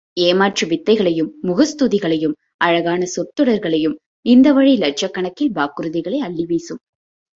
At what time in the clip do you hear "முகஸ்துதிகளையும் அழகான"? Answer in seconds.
1.43-3.05